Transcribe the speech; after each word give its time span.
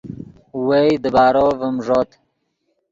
وئے 0.65 0.83
دیبارو 1.03 1.45
ڤیم 1.59 1.75
ݱوت 1.85 2.09